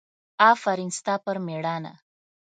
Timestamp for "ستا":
0.97-1.13